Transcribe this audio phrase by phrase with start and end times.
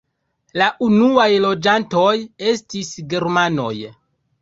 [0.61, 2.17] La unuaj loĝantoj
[2.55, 3.73] estis germanoj.